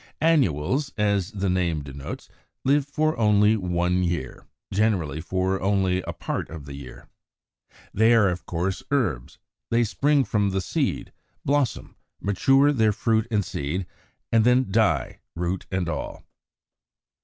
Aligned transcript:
84. 0.19 0.27
=Annuals=, 0.29 0.93
as 0.97 1.31
the 1.31 1.47
name 1.47 1.83
denotes, 1.83 2.27
live 2.65 2.87
for 2.87 3.15
only 3.19 3.55
one 3.55 4.01
year, 4.01 4.47
generally 4.73 5.21
for 5.21 5.61
only 5.61 6.01
a 6.07 6.11
part 6.11 6.49
of 6.49 6.65
the 6.65 6.73
year. 6.73 7.07
They 7.93 8.15
are 8.15 8.27
of 8.29 8.47
course 8.47 8.81
herbs; 8.89 9.37
they 9.69 9.83
spring 9.83 10.23
from 10.23 10.49
the 10.49 10.61
seed, 10.61 11.13
blossom, 11.45 11.95
mature 12.19 12.73
their 12.73 12.91
fruit 12.93 13.27
and 13.29 13.45
seed, 13.45 13.85
and 14.31 14.43
then 14.43 14.71
die, 14.71 15.19
root 15.35 15.67
and 15.69 15.87
all. 15.87 16.23